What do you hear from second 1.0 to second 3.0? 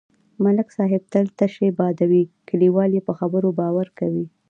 تل تشې بادوي، کلیوال